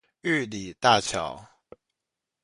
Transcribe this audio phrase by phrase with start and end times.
[0.23, 1.45] 玉里大橋